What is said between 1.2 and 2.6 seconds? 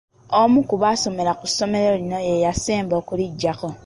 ku ssomero lino ye